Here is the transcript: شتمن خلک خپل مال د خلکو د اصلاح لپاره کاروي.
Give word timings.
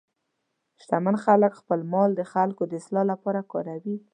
شتمن 0.81 1.15
خلک 1.25 1.51
خپل 1.61 1.79
مال 1.91 2.09
د 2.15 2.21
خلکو 2.33 2.63
د 2.67 2.71
اصلاح 2.81 3.05
لپاره 3.11 3.41
کاروي. 3.51 3.97